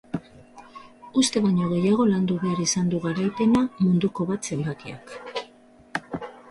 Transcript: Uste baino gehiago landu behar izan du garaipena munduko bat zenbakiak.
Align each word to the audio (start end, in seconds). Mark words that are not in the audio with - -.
Uste 1.23 1.43
baino 1.43 1.67
gehiago 1.75 2.07
landu 2.13 2.39
behar 2.45 2.63
izan 2.65 2.91
du 2.95 3.03
garaipena 3.05 3.63
munduko 3.87 4.29
bat 4.33 4.53
zenbakiak. 4.53 5.17